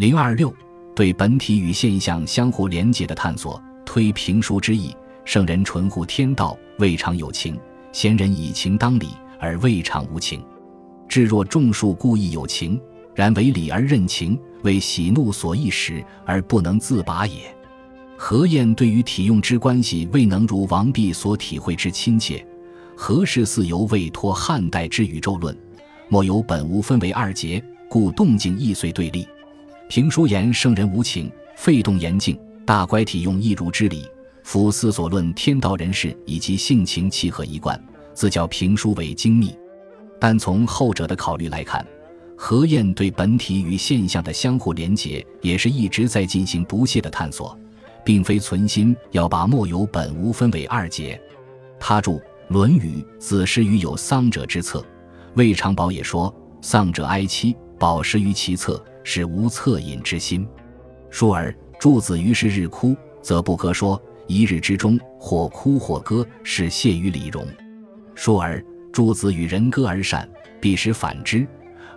[0.00, 0.50] 零二六
[0.96, 4.96] 对本体与现象相互连结的探索，推评书之意。
[5.26, 7.54] 圣人纯乎天道，未尝有情；
[7.92, 9.08] 贤人以情当理，
[9.38, 10.42] 而未尝无情。
[11.06, 12.80] 至若众数故意有情，
[13.14, 17.54] 然为理而任情，为喜怒所役使而不能自拔也。
[18.16, 22.42] 何晏对于体用之关系，未能如王弼所体会之亲切。
[22.96, 25.54] 何氏似犹未脱汉代之宇宙论，
[26.08, 29.28] 莫有本无分为二节，故动静易遂对立。
[29.90, 34.08] 评书言圣人无情，废动言静，大乖体用一如之理。
[34.44, 37.76] 夫思所论天道人事以及性情契合一贯，
[38.14, 39.52] 自叫评书为精密。
[40.20, 41.84] 但从后者的考虑来看，
[42.36, 47.58] 何晏对本体与现象的相互连结，也是一直在进行不懈的探索，
[48.04, 51.20] 并非存心要把莫有本无分为二节。
[51.80, 52.12] 他著。
[52.46, 54.84] 《论语》子失于有丧者之策，
[55.34, 60.46] 魏长宝也说：“丧者哀戚，保失于其侧，是无恻隐之心。”
[61.10, 67.44] 孰尔诸子于是日哭，则不歌说；一日之中，或哭或歌，是谢于礼容。
[68.14, 68.62] 孰尔
[68.92, 70.28] 诸子与人歌而善，
[70.60, 71.46] 必使反之，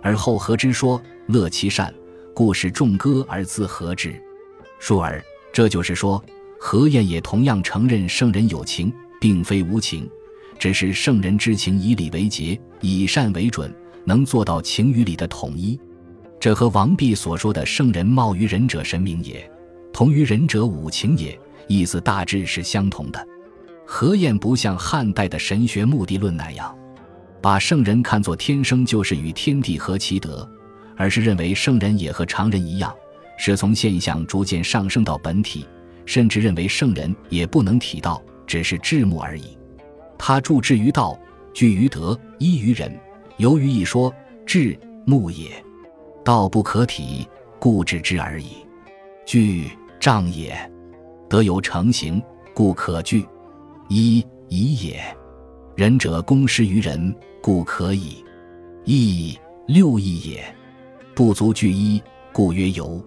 [0.02, 1.92] 而后和之说，乐其善，
[2.34, 4.14] 故使众歌而自和之。
[4.80, 6.22] 孰尔这就是说，
[6.58, 10.08] 何晏也同样承认圣人有情，并非无情。
[10.58, 13.72] 只是圣人之情以理为节，以善为准，
[14.04, 15.78] 能做到情与理的统一。
[16.44, 19.50] 这和王弼所说的“圣人貌于仁者神明也，
[19.94, 23.26] 同于仁者五情也”意思大致是相同的。
[23.86, 26.76] 何晏不像汉代的神学目的论那样，
[27.40, 30.46] 把圣人看作天生就是与天地合其德，
[30.98, 32.94] 而是认为圣人也和常人一样，
[33.38, 35.66] 是从现象逐渐上升到本体，
[36.04, 39.56] 甚至认为圣人也不能体道，只是智目而已。
[40.18, 41.18] 他注之于道，
[41.54, 42.94] 据于德，依于仁，
[43.38, 45.48] 由于一说智目也。
[46.24, 48.66] 道不可体，故知之而已。
[49.26, 50.56] 具仗也，
[51.28, 52.22] 德有成形，
[52.54, 53.26] 故可具。
[53.88, 55.02] 一以也。
[55.76, 58.24] 仁者公施于人，故可以。
[58.84, 60.44] 义六义也，
[61.14, 63.04] 不足具一，故曰由。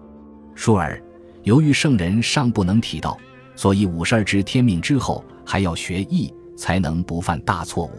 [0.54, 1.02] 孰尔？
[1.42, 3.18] 由于圣人尚不能体道，
[3.56, 6.32] 所以五十二知天命之后，还要学义。
[6.58, 7.90] 才能不犯大错误。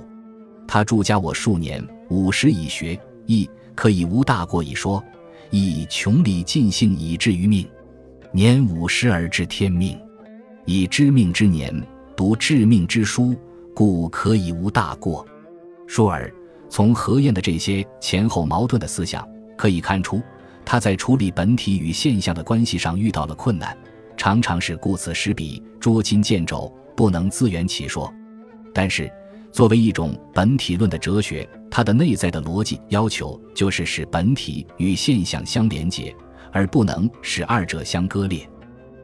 [0.68, 4.62] 他住家我数年，五十以学亦可以无大过。
[4.62, 5.02] 以说
[5.52, 7.68] 以穷理尽性以至于命，
[8.32, 10.00] 年五十而知天命，
[10.66, 11.74] 以知命之年
[12.16, 13.36] 读致命之书，
[13.74, 15.26] 故可以无大过。
[15.88, 16.32] 孰尔
[16.70, 19.28] 从何晏的这些前后矛盾的思想
[19.58, 20.22] 可以看出，
[20.64, 23.76] 他在处理本体与现象的关系上遇到了困难，
[24.16, 28.14] 常常是顾此失彼，捉襟见肘，不能自圆其说。
[28.72, 29.12] 但是，
[29.52, 31.50] 作为一种本体论的哲学，
[31.80, 36.14] 它的内在的逻辑要求就是使本体与现象相连接，
[36.52, 38.46] 而不能使二者相割裂。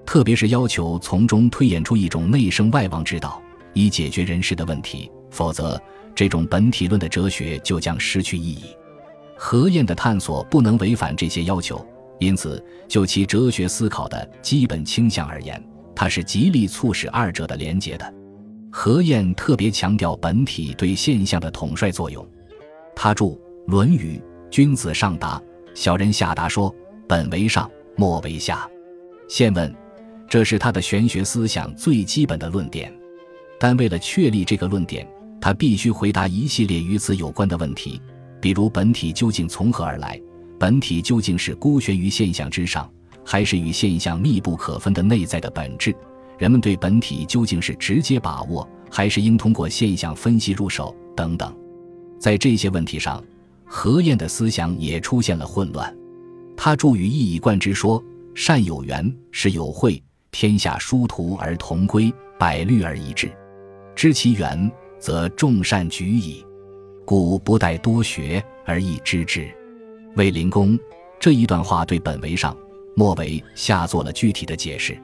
[0.06, 3.42] 特别是要求从中推演出一种内生外望之道，
[3.74, 5.10] 以解决人世的问题。
[5.30, 5.82] 否则，
[6.14, 8.66] 这种本体论的哲学就将失去意义。
[9.38, 11.82] 何晏的探索不能违反这些要求，
[12.20, 15.66] 因此，就其哲学思考的基本倾向而言，
[15.96, 18.14] 它是极力促使二者的连结的。
[18.70, 22.28] 何晏特别强调本体对现象的统帅作用。
[22.96, 23.26] 他著
[23.68, 24.18] 《论语》
[24.50, 25.42] ：“君子上达，
[25.74, 26.48] 小人下达。
[26.48, 26.74] 说
[27.08, 28.68] 本为上，末为下。”
[29.28, 29.74] 现问，
[30.30, 32.94] 这是他的玄学思想最基本的论点。
[33.60, 35.08] 但为了确立这个论点，
[35.42, 38.02] 他必须回答一系列与此有关的问题，
[38.42, 40.20] 比如本体究竟从何而来？
[40.58, 42.90] 本体究竟是孤悬于现象之上，
[43.26, 45.94] 还是与现象密不可分的内在的本质？
[46.38, 50.96] 人们对本体究竟是直接把握，还是应通过现象分析入手？
[51.16, 51.56] 等等，
[52.20, 53.24] 在这些问题上，
[53.66, 55.96] 何晏的思想也出现了混乱。
[56.58, 58.04] 他著于一以贯之说
[58.34, 63.32] ：“善有缘，是有会，天下殊途而同归，百虑而一致。
[63.96, 66.46] 知其源，则众善举矣。
[67.06, 69.48] 故不待多学而易知之。”
[70.16, 70.80] 卫灵公
[71.20, 72.58] 这一段话对本为上，
[72.96, 74.98] 末为下做了具体的解释。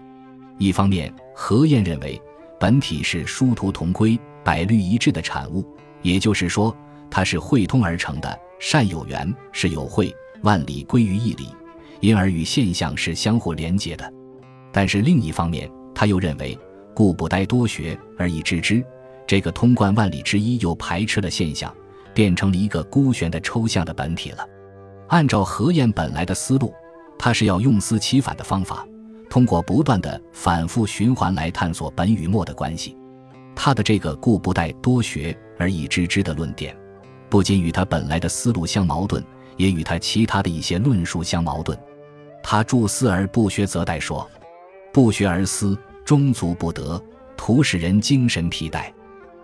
[0.57, 2.19] 一方面，何晏认为
[2.59, 5.65] 本体是殊途同归、百虑一致的产物，
[6.01, 6.75] 也就是说，
[7.11, 11.49] 它是汇通而成的，善有缘，是有会，万里归于一理，
[11.99, 14.13] 因而与现象是相互连结的。
[14.71, 16.57] 但是另一方面，他又认为，
[16.95, 18.83] 故不待多学而已知之，
[19.27, 21.71] 这个通贯万里之一又排斥了现象，
[22.13, 24.47] 变成了一个孤悬的抽象的本体了。
[25.09, 26.73] 按照何晏本来的思路，
[27.19, 28.87] 他是要用思其反的方法。
[29.29, 32.97] 通过不断的反复循环来探索本与末的关系，
[33.55, 36.75] 他的这个“故不待多学而已知之”的论点，
[37.31, 39.23] 不仅与他本来的思路相矛盾，
[39.55, 41.79] 也与他其他的一些论述相矛盾。
[42.43, 44.29] 他著思而不学，则殆说。
[44.91, 47.01] 不学而思，终足不得，
[47.37, 48.91] 徒使人精神疲怠。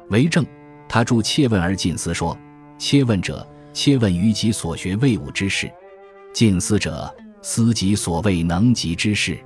[0.09, 0.45] 为政，
[0.89, 2.37] 他著切问而近思，说：
[2.77, 5.69] 切问者，切问于己所学未悟之事；
[6.33, 7.09] 近思者，
[7.41, 9.39] 思己所谓能及之事。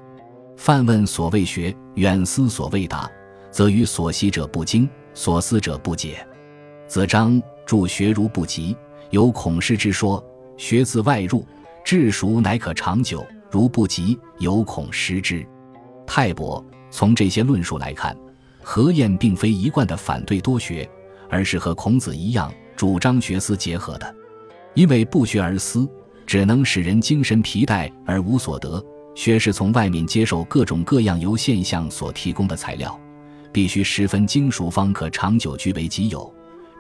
[0.58, 3.08] 泛问所谓学，远思所谓达，
[3.52, 6.26] 则与所习者不精，所思者不解。
[6.88, 8.76] 子张著学如不及，
[9.10, 10.24] 有恐失之说。
[10.58, 11.44] 学自外入，
[11.84, 15.44] 至熟乃可长久；如不及，有恐失之。
[16.06, 18.16] 泰伯从这些论述来看，
[18.62, 20.88] 何晏并非一贯的反对多学，
[21.30, 24.16] 而是和孔子一样主张学思结合的。
[24.76, 25.90] 因为不学而思，
[26.28, 28.80] 只能使人精神疲怠而无所得；
[29.16, 33.00] 学是从外面接受各种各样由现象所提供的材料，
[33.52, 36.32] 必须十分精熟方可长久据为己有。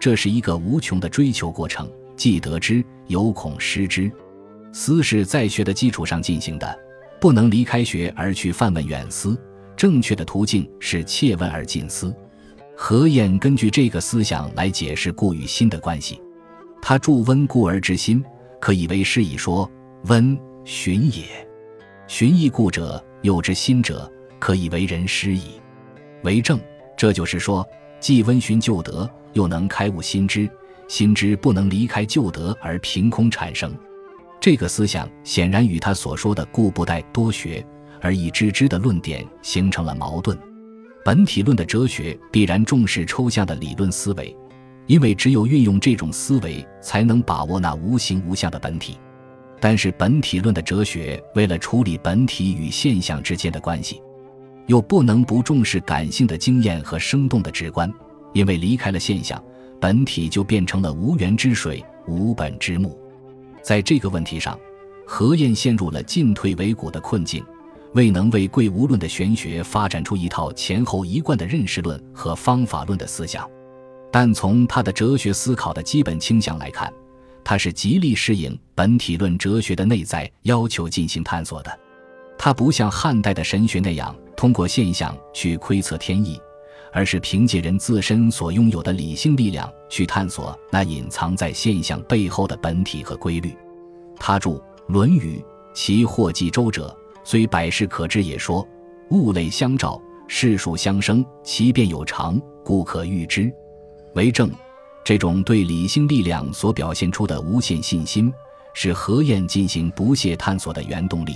[0.01, 1.87] 这是一个无穷的追求过程。
[2.17, 4.11] 既得之，有恐失之。
[4.73, 6.79] 思是在学的基础上进行的，
[7.19, 9.39] 不能离开学而去泛问远思。
[9.77, 12.11] 正确的途径是切问而近思。
[12.75, 16.19] 何晏根据这个思想来解释故与心的关系。
[16.81, 18.23] 他著温故而知新，
[18.59, 19.69] 可以为师以说
[20.05, 21.25] 温循也。
[22.07, 25.61] 循亦故者，有之心者，可以为人师矣。
[26.23, 26.59] 为政，
[26.97, 27.63] 这就是说，
[27.99, 30.49] 既温循旧德，又能开悟心知。
[30.87, 33.73] 心知不能离开旧德而凭空产生，
[34.41, 37.65] 这个思想显然与他所说的“故不待多学
[38.01, 40.37] 而以知之”的论点形成了矛盾。
[41.05, 44.35] 本体论的哲学必然重视抽象的理论思维，
[44.85, 48.97] 因为只有运用这种思维，才能把握那无形无相的本体。
[49.61, 54.01] 但是本体论的哲学为了处理本体与现象之间的关系，
[54.67, 57.89] 又不能不重视感性的经验和生动的直观，
[58.33, 59.41] 因为离开了现象。
[59.79, 62.95] 本体就变成了无源之水、无本之木，
[63.63, 64.55] 在这个问题上，
[65.07, 67.43] 何晏陷入了进退维谷的困境，
[67.95, 73.49] 未能为贵无论的玄学发展出一套前后一贯的认识论和方法论的思想。
[74.11, 76.93] 但从他的哲学思考的基本倾向来看，
[77.43, 81.79] 他是极力适应本体论哲学的内在要求进行探索的。
[82.37, 86.39] 他不像汉代的神学那样通过现象去窥测天意。
[86.91, 93.55] 而是凭借人自身所拥有的理性力量去探索那隐藏在现象背后的本体和规律。
[94.17, 94.49] 他著
[94.87, 95.37] 《论语》，
[95.73, 98.67] 其或记周者，虽百事可知，也说
[99.09, 103.51] 物类相照，事数相生，其变有常，故可预之。
[104.13, 104.51] 为政，
[105.03, 108.31] 这种对理性力量所表现出的无限信心，
[108.73, 111.33] 是何晏进行不懈探索的原动力。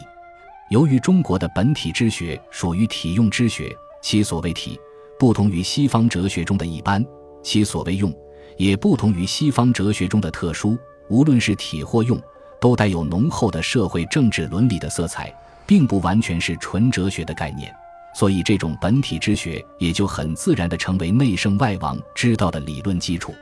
[0.69, 4.80] 由于中国的本体之学属于体用之学，其所谓体。
[5.18, 7.06] 不同于西方哲学中的一般，
[7.42, 8.14] 其所谓用，
[8.58, 10.78] 也不同于西方哲学中的特殊。
[11.08, 12.20] 无论是体或用，
[12.60, 15.34] 都带有浓厚的社会政治伦理的色彩，
[15.66, 17.74] 并不完全是纯哲学的概念。
[18.16, 23.36] 所以，这种本体之学也就很自然地成为内圣外王之道的理论基础。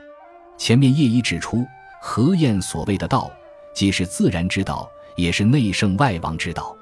[0.58, 1.64] 前面叶一指出，
[2.00, 3.30] 何晏所谓的道，
[3.72, 6.76] 既是自然之道，也是内圣外王之道。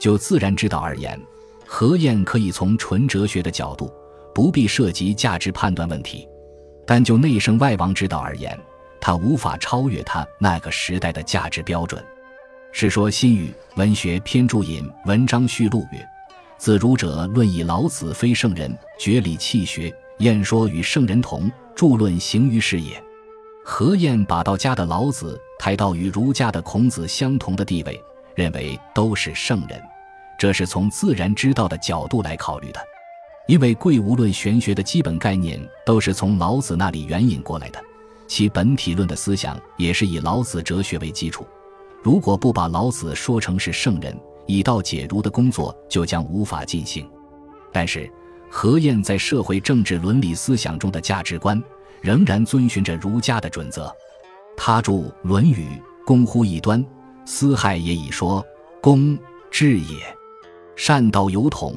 [0.00, 1.20] 就自然之道而言，
[1.66, 3.92] 何晏可以从纯哲学的角度。
[4.36, 6.28] 不必涉及价值判断问题，
[6.86, 8.54] 但就内圣外王之道而言，
[9.00, 11.98] 他无法超越他那个时代的价值标准。
[12.70, 16.06] 《世说新语·文学篇注引文章序录》曰
[16.58, 23.02] ：“自儒者论以老子非圣人，绝理气学，晏说与圣人同，著论行于世也。”
[23.64, 27.98] 何晏把道家的老子抬到与儒家的孔子相同的地位，
[28.34, 29.80] 认为都是圣人，
[30.38, 32.80] 这是从自然之道的角度来考虑的。
[33.46, 37.82] 因为贵无论玄学的基本概念都是从老子那里援引过来的，
[38.26, 41.46] 其本体论的思想也是以老子哲学为基础。
[42.02, 47.08] 如果不把老子说成是圣人，以道解儒的工作就将无法进行。
[47.72, 48.10] 但是
[48.50, 51.62] 何晏在社会政治伦理思想中的价值观
[52.00, 53.94] 仍然遵循着儒家的准则。
[54.56, 55.66] 他著《论语》，
[56.04, 56.84] 公乎异端，
[57.24, 58.44] 私害也已说，
[58.80, 59.16] 公
[59.50, 59.96] 治也，
[60.74, 61.74] 善道有统。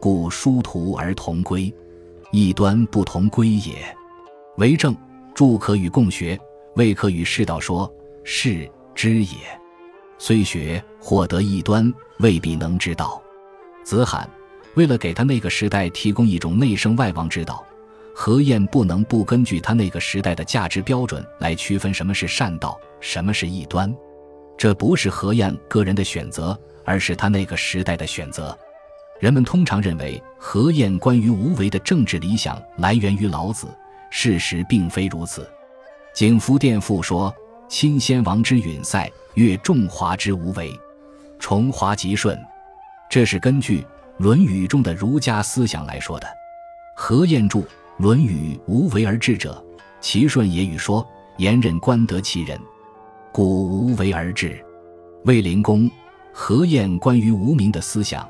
[0.00, 1.72] 故殊途而同归，
[2.32, 3.74] 异端不同归也。
[4.56, 4.96] 为政，
[5.34, 6.38] 著可与共学，
[6.76, 7.92] 未可与世道说，
[8.24, 9.36] 是知也。
[10.18, 13.22] 虽学，获得异端，未必能知道。
[13.84, 14.28] 子罕
[14.74, 17.64] 为了给他那个时代提供一种内圣外王之道，
[18.14, 23.94] 何晏不能不根据他那个时代的价值标准来区分什么是善道，什么是异端。
[24.56, 28.56] 这不是何晏个人的选择，而是他那个时代的选择。
[29.20, 33.68] 人们通常认为何晏关于无为的政治理想来源于老子，
[34.08, 35.46] 事实并非如此。
[36.14, 37.32] 景福殿赋说
[37.68, 40.72] ：“亲先王之允塞，越仲华之无为。”
[41.38, 42.38] 崇华吉顺，
[43.10, 43.82] 这是根据
[44.16, 46.26] 《论语》中的儒家思想来说的。
[46.94, 47.60] 何晏注
[47.98, 49.62] 《论语》：“无为而治者，
[50.00, 52.58] 其顺也。”与说：“言任官得其人，
[53.32, 54.64] 故无为而治。”
[55.26, 55.90] 卫灵公、
[56.32, 58.26] 何晏关于无名的思想，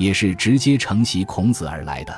[0.00, 2.12] 也是直接承袭孔子而来的。《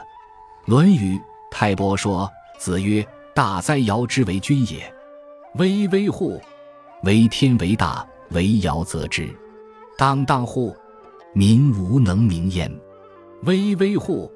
[0.66, 1.16] 论语》
[1.50, 4.80] 泰伯说：“子曰：‘大哉尧之为君也！
[5.56, 6.40] 巍巍乎！
[7.02, 9.28] 为天为大，为尧则之。
[9.98, 10.74] 荡荡乎！
[11.34, 12.72] 民无能名焉。
[13.42, 14.30] 巍巍乎！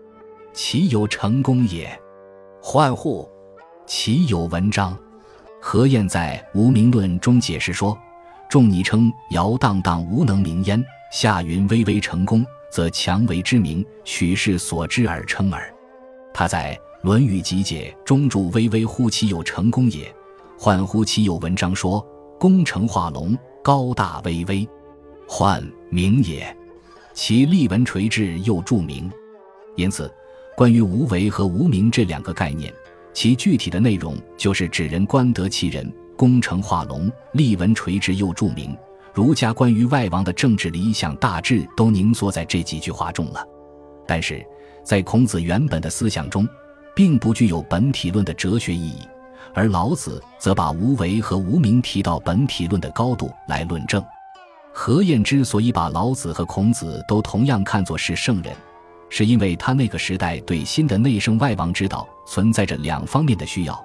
[0.53, 1.89] 其有成功也！
[2.61, 3.31] 焕乎！
[3.87, 4.99] 其有文章。’”
[5.63, 7.97] 何晏在《无名论》中解释说。
[8.49, 15.73] 仲尼称尧荡荡无能名焉，夏云巍巍成功，则强为之名，取士所知而称耳。
[16.35, 20.15] 他在《论语集解》中注：“巍巍乎其有成功也，
[20.59, 22.05] 焕乎其有文章。”说
[22.39, 24.69] 功成化龙，高大巍巍，
[25.27, 26.55] 焕名也。
[27.15, 29.11] 其立文垂志又著名。
[29.75, 30.13] 因此，
[30.57, 32.73] 关于无为和无名这两个概念，
[33.15, 35.91] 其具体的内容就是指人观得其人。
[36.17, 38.75] 功成化龙，立文垂直又著名。
[39.17, 43.43] 儒家关于外王的政治理想大致都凝缩在这几句话中了。
[44.07, 44.47] 但是
[44.85, 46.47] 在孔子原本的思想中，
[46.95, 49.01] 并不具有本体论的哲学意义，
[49.55, 54.05] 而老子则把无为和无名提到本体论的高度来论证。
[54.71, 58.55] 何晏之所以把老子和孔子都同样看作是圣人，
[59.09, 63.83] 是因为他那个时代对新的内圣外王之道存在着两方面的需要。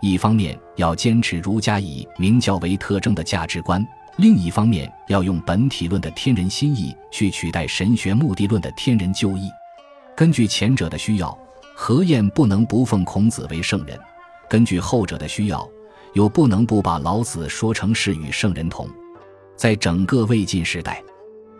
[0.00, 3.84] 一方面要坚持儒家以明教为特征的价值观，
[4.18, 9.48] 另一方面要用本体论的天人心意去取代神学目的论的天人就义。
[10.16, 11.38] 根据前者的需要，
[11.72, 13.96] 何晏不能不奉孔子为圣人；
[14.50, 15.66] 根据后者的需要，
[16.14, 18.88] 又不能不把老子说成是与圣人同。
[19.54, 21.00] 在整个魏晋时代，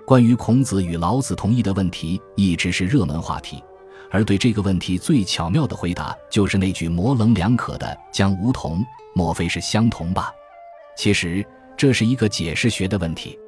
[0.04, 3.62] 关于孔子与老子同意的问题一直是热门话题。
[4.10, 8.84] 而对这个问题最巧妙的回答，就是那句模棱两可的“将无同”，
[9.14, 10.32] 莫非是相同吧？
[10.96, 11.46] 其实
[11.78, 13.38] 这是一个解释学的问题。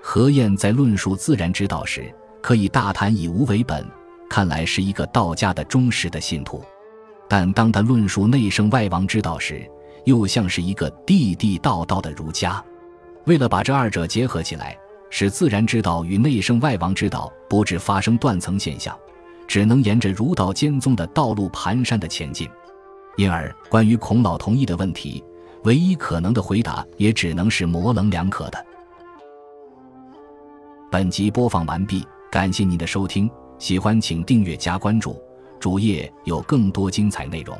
[0.00, 3.84] 何晏在论述自然之道时，可以大谈以无为本，
[4.30, 6.60] 看来是一个道家的忠实的信徒；
[7.28, 9.68] 但当他论述内圣外王之道时，
[10.04, 12.64] 又像是一个地地道道的儒家。
[13.24, 14.78] 为了把这二者结合起来，
[15.10, 18.96] 使自然之道与内圣外王之道不致发生断层现象。
[19.48, 22.48] 只能沿着儒道兼宗的道路蹒跚的前进，
[23.16, 25.22] 因而关于孔老同意的问题，
[25.64, 28.66] 唯一可能的回答也只能是模棱两可的。
[30.90, 35.16] 本集播放完毕，感谢您的收听，喜欢请订阅加关注，
[35.60, 37.56] 主页有更多精彩内容。